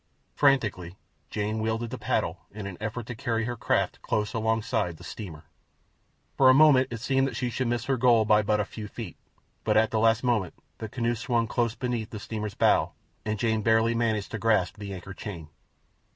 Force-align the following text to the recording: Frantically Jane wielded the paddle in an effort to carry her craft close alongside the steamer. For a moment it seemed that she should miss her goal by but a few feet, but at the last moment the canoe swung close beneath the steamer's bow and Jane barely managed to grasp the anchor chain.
Frantically 0.33 0.95
Jane 1.29 1.59
wielded 1.59 1.91
the 1.91 1.97
paddle 1.99 2.47
in 2.49 2.65
an 2.65 2.75
effort 2.81 3.05
to 3.05 3.13
carry 3.13 3.45
her 3.45 3.55
craft 3.55 4.01
close 4.01 4.33
alongside 4.33 4.97
the 4.97 5.03
steamer. 5.03 5.43
For 6.35 6.49
a 6.49 6.55
moment 6.55 6.87
it 6.89 6.99
seemed 6.99 7.27
that 7.27 7.35
she 7.35 7.51
should 7.51 7.67
miss 7.67 7.85
her 7.85 7.97
goal 7.97 8.25
by 8.25 8.41
but 8.41 8.59
a 8.59 8.65
few 8.65 8.87
feet, 8.87 9.15
but 9.63 9.77
at 9.77 9.91
the 9.91 9.99
last 9.99 10.23
moment 10.23 10.55
the 10.79 10.89
canoe 10.89 11.13
swung 11.13 11.45
close 11.45 11.75
beneath 11.75 12.09
the 12.09 12.19
steamer's 12.19 12.55
bow 12.55 12.93
and 13.25 13.37
Jane 13.37 13.61
barely 13.61 13.93
managed 13.93 14.31
to 14.31 14.39
grasp 14.39 14.77
the 14.79 14.91
anchor 14.91 15.13
chain. 15.13 15.49